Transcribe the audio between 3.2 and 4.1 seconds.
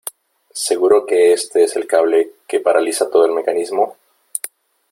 el mecanismo?